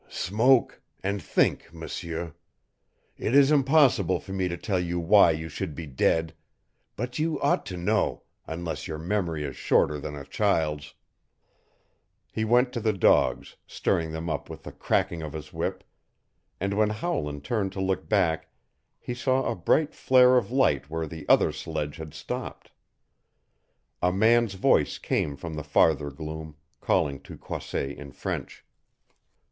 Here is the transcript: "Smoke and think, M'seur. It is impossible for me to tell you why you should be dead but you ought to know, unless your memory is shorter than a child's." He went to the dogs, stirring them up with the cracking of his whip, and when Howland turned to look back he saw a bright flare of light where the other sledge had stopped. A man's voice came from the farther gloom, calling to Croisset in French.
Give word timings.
"Smoke 0.09 0.81
and 1.03 1.21
think, 1.21 1.71
M'seur. 1.71 2.33
It 3.19 3.35
is 3.35 3.51
impossible 3.51 4.19
for 4.19 4.33
me 4.33 4.47
to 4.47 4.57
tell 4.57 4.79
you 4.79 4.99
why 4.99 5.29
you 5.29 5.47
should 5.47 5.75
be 5.75 5.85
dead 5.85 6.33
but 6.95 7.19
you 7.19 7.39
ought 7.39 7.67
to 7.67 7.77
know, 7.77 8.23
unless 8.47 8.87
your 8.87 8.97
memory 8.97 9.43
is 9.43 9.55
shorter 9.55 9.99
than 9.99 10.15
a 10.15 10.25
child's." 10.25 10.95
He 12.31 12.43
went 12.43 12.73
to 12.73 12.79
the 12.79 12.93
dogs, 12.93 13.57
stirring 13.67 14.11
them 14.11 14.27
up 14.27 14.49
with 14.49 14.63
the 14.63 14.71
cracking 14.71 15.21
of 15.21 15.33
his 15.33 15.53
whip, 15.53 15.83
and 16.59 16.73
when 16.73 16.89
Howland 16.89 17.43
turned 17.43 17.71
to 17.73 17.79
look 17.79 18.09
back 18.09 18.49
he 18.99 19.13
saw 19.13 19.43
a 19.51 19.55
bright 19.55 19.93
flare 19.93 20.35
of 20.35 20.49
light 20.51 20.89
where 20.89 21.05
the 21.05 21.29
other 21.29 21.51
sledge 21.51 21.97
had 21.97 22.15
stopped. 22.15 22.71
A 24.01 24.11
man's 24.11 24.55
voice 24.55 24.97
came 24.97 25.35
from 25.35 25.53
the 25.53 25.63
farther 25.63 26.09
gloom, 26.09 26.55
calling 26.79 27.19
to 27.21 27.37
Croisset 27.37 27.95
in 27.99 28.11
French. 28.11 28.65